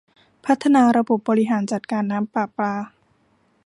[0.45, 2.73] พัฒนาระบบบริหารจัดการน้ำประปา